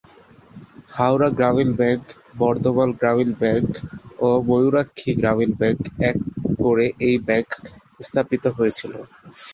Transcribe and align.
Howrah 0.91 1.29
Gramin 1.37 1.69
bank, 1.79 2.03
Bardhaman 2.37 2.89
Gramin 2.99 3.31
bank 3.41 3.69
ও 4.19 4.29
Mayurakshi 4.47 5.11
Gramin 5.19 5.51
bank 5.59 5.81
এক 6.09 6.17
করে 6.59 6.85
এই 7.07 7.15
ব্যাঙ্ক 7.27 7.49
স্থাপিত 7.99 8.43
হয়েছিল। 8.57 8.93